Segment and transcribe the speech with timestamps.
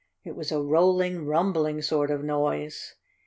[0.23, 2.95] It was a rolling, rumbling sort of noise.